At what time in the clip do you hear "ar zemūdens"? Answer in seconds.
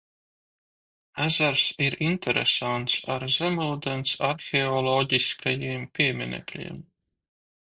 3.17-4.15